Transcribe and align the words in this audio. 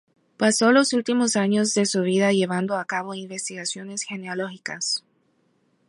Pasó 0.35 0.71
los 0.71 0.93
últimos 0.93 1.35
años 1.35 1.75
de 1.75 1.85
su 1.85 2.01
vida 2.01 2.31
llevando 2.31 2.75
a 2.75 2.85
cabo 2.85 3.13
investigaciones 3.13 4.01
genealógicas. 4.01 5.03